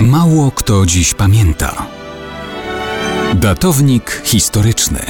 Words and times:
Mało 0.00 0.50
kto 0.50 0.86
dziś 0.86 1.14
pamięta. 1.14 1.86
Datownik 3.34 4.22
historyczny 4.24 5.00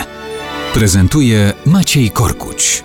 prezentuje 0.75 1.53
Maciej 1.67 2.11
Korkuć. 2.11 2.85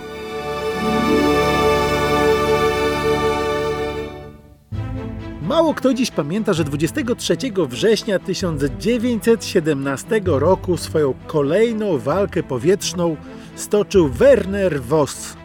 Mało 5.42 5.74
kto 5.74 5.94
dziś 5.94 6.10
pamięta, 6.10 6.52
że 6.52 6.64
23 6.64 7.36
września 7.68 8.18
1917 8.18 10.20
roku 10.24 10.76
swoją 10.76 11.14
kolejną 11.26 11.98
walkę 11.98 12.42
powietrzną 12.42 13.16
stoczył 13.56 14.08
Werner 14.08 14.82
Voss, 14.82 15.36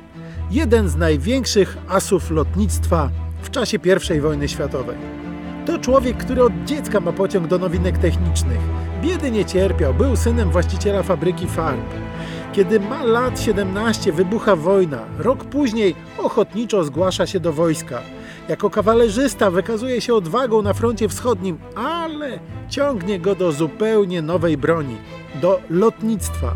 jeden 0.51 0.89
z 0.89 0.95
największych 0.95 1.77
asów 1.87 2.31
lotnictwa 2.31 3.09
w 3.41 3.49
czasie 3.49 3.77
I 4.15 4.19
wojny 4.19 4.47
światowej. 4.47 5.26
To 5.67 5.79
człowiek, 5.79 6.17
który 6.17 6.43
od 6.43 6.53
dziecka 6.65 6.99
ma 6.99 7.11
pociąg 7.11 7.47
do 7.47 7.57
nowinek 7.57 7.97
technicznych. 7.97 8.59
Biedy 9.01 9.31
nie 9.31 9.45
cierpiał, 9.45 9.93
był 9.93 10.15
synem 10.15 10.51
właściciela 10.51 11.03
fabryki 11.03 11.47
farb. 11.47 11.93
Kiedy 12.53 12.79
ma 12.79 13.03
lat 13.03 13.41
17, 13.41 14.11
wybucha 14.11 14.55
wojna. 14.55 14.99
Rok 15.17 15.43
później 15.43 15.95
ochotniczo 16.17 16.83
zgłasza 16.83 17.27
się 17.27 17.39
do 17.39 17.53
wojska. 17.53 18.01
Jako 18.49 18.69
kawalerzysta 18.69 19.51
wykazuje 19.51 20.01
się 20.01 20.13
odwagą 20.13 20.61
na 20.61 20.73
froncie 20.73 21.09
wschodnim, 21.09 21.57
ale 21.75 22.39
ciągnie 22.69 23.19
go 23.19 23.35
do 23.35 23.51
zupełnie 23.51 24.21
nowej 24.21 24.57
broni 24.57 24.97
do 25.41 25.59
lotnictwa. 25.69 26.53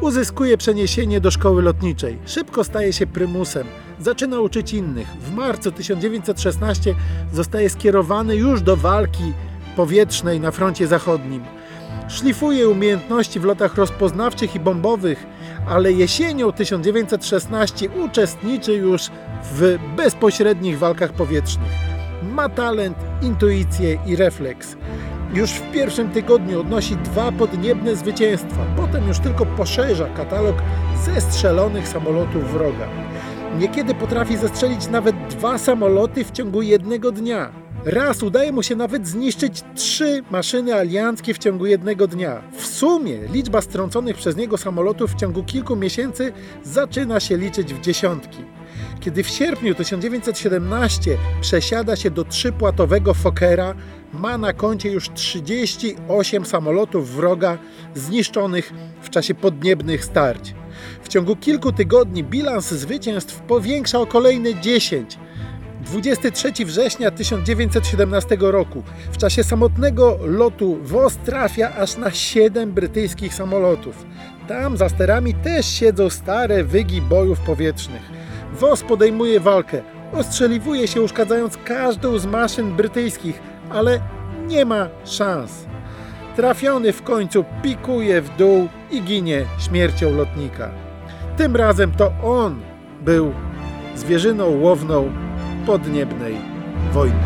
Uzyskuje 0.00 0.56
przeniesienie 0.56 1.20
do 1.20 1.30
szkoły 1.30 1.62
lotniczej. 1.62 2.18
Szybko 2.26 2.64
staje 2.64 2.92
się 2.92 3.06
prymusem. 3.06 3.66
Zaczyna 4.00 4.40
uczyć 4.40 4.72
innych. 4.72 5.08
W 5.08 5.34
marcu 5.34 5.72
1916 5.72 6.94
zostaje 7.32 7.70
skierowany 7.70 8.36
już 8.36 8.62
do 8.62 8.76
walki 8.76 9.32
powietrznej 9.76 10.40
na 10.40 10.50
froncie 10.50 10.86
zachodnim. 10.86 11.44
Szlifuje 12.08 12.68
umiejętności 12.68 13.40
w 13.40 13.44
lotach 13.44 13.74
rozpoznawczych 13.76 14.54
i 14.54 14.60
bombowych, 14.60 15.26
ale 15.68 15.92
jesienią 15.92 16.52
1916 16.52 17.90
uczestniczy 17.90 18.72
już 18.72 19.02
w 19.52 19.78
bezpośrednich 19.96 20.78
walkach 20.78 21.12
powietrznych. 21.12 21.72
Ma 22.22 22.48
talent, 22.48 22.96
intuicję 23.22 23.98
i 24.06 24.16
refleks. 24.16 24.76
Już 25.34 25.50
w 25.50 25.72
pierwszym 25.72 26.10
tygodniu 26.10 26.60
odnosi 26.60 26.96
dwa 26.96 27.32
podniebne 27.32 27.96
zwycięstwa, 27.96 28.64
potem 28.76 29.08
już 29.08 29.18
tylko 29.18 29.46
poszerza 29.46 30.08
katalog 30.16 30.56
zestrzelonych 31.04 31.88
samolotów 31.88 32.52
wroga. 32.52 32.88
Niekiedy 33.58 33.94
potrafi 33.94 34.36
zestrzelić 34.36 34.88
nawet 34.88 35.16
dwa 35.30 35.58
samoloty 35.58 36.24
w 36.24 36.30
ciągu 36.30 36.62
jednego 36.62 37.12
dnia. 37.12 37.52
Raz 37.84 38.22
udaje 38.22 38.52
mu 38.52 38.62
się 38.62 38.76
nawet 38.76 39.08
zniszczyć 39.08 39.62
trzy 39.74 40.22
maszyny 40.30 40.74
alianckie 40.74 41.34
w 41.34 41.38
ciągu 41.38 41.66
jednego 41.66 42.06
dnia. 42.06 42.42
W 42.58 42.66
sumie 42.66 43.18
liczba 43.32 43.60
strąconych 43.60 44.16
przez 44.16 44.36
niego 44.36 44.58
samolotów 44.58 45.12
w 45.12 45.14
ciągu 45.14 45.44
kilku 45.44 45.76
miesięcy 45.76 46.32
zaczyna 46.62 47.20
się 47.20 47.36
liczyć 47.36 47.74
w 47.74 47.80
dziesiątki. 47.80 48.38
Kiedy 49.00 49.22
w 49.24 49.28
sierpniu 49.28 49.74
1917 49.74 51.16
przesiada 51.40 51.96
się 51.96 52.10
do 52.10 52.24
trzypłatowego 52.24 53.14
Fokkera, 53.14 53.74
ma 54.12 54.38
na 54.38 54.52
koncie 54.52 54.90
już 54.90 55.10
38 55.10 56.46
samolotów 56.46 57.16
wroga 57.16 57.58
zniszczonych 57.94 58.72
w 59.02 59.10
czasie 59.10 59.34
podniebnych 59.34 60.04
starć. 60.04 60.54
W 61.02 61.08
ciągu 61.08 61.36
kilku 61.36 61.72
tygodni 61.72 62.24
bilans 62.24 62.70
zwycięstw 62.70 63.40
powiększa 63.40 64.00
o 64.00 64.06
kolejne 64.06 64.54
10. 64.54 65.18
23 65.86 66.52
września 66.64 67.10
1917 67.10 68.36
roku. 68.40 68.82
W 69.12 69.16
czasie 69.16 69.44
samotnego 69.44 70.18
lotu 70.24 70.78
WOS 70.82 71.16
trafia 71.16 71.74
aż 71.76 71.96
na 71.96 72.10
7 72.10 72.72
brytyjskich 72.72 73.34
samolotów. 73.34 74.06
Tam 74.48 74.76
za 74.76 74.88
sterami 74.88 75.34
też 75.34 75.66
siedzą 75.66 76.10
stare 76.10 76.64
wygi 76.64 77.02
bojów 77.02 77.40
powietrznych. 77.40 78.02
WOS 78.60 78.82
podejmuje 78.82 79.40
walkę. 79.40 79.82
Ostrzeliwuje 80.12 80.88
się 80.88 81.02
uszkadzając 81.02 81.56
każdą 81.64 82.18
z 82.18 82.26
maszyn 82.26 82.76
brytyjskich, 82.76 83.40
ale 83.70 84.00
nie 84.46 84.64
ma 84.64 84.88
szans. 85.04 85.52
Trafiony 86.36 86.92
w 86.92 87.02
końcu 87.02 87.44
pikuje 87.62 88.22
w 88.22 88.36
dół 88.36 88.68
i 88.90 89.02
ginie 89.02 89.44
śmiercią 89.58 90.16
lotnika. 90.16 90.85
Tym 91.36 91.56
razem 91.56 91.92
to 91.92 92.12
on 92.22 92.60
był 93.00 93.32
zwierzyną 93.94 94.46
łowną 94.46 95.12
podniebnej 95.66 96.36
wojny. 96.92 97.20